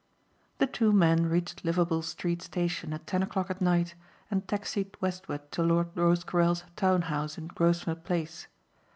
[0.57, 3.93] The two men reached Liverpool Street station at ten o'clock at night
[4.31, 8.47] and taxied westward to Lord Rosecarrel's town house in Grosvenor Place.